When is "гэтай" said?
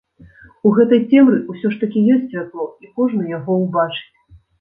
0.77-1.01